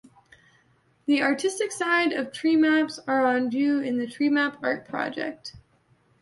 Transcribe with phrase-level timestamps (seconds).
[1.05, 5.53] The artistic side of treemaps are on view in the Treemap Art Project.